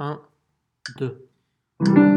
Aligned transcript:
1, 0.00 0.18
2. 0.96 2.09